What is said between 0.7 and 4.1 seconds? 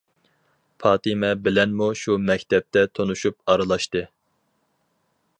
پاتىمە بىلەنمۇ شۇ مەكتەپتە تونۇشۇپ ئارىلاشتى.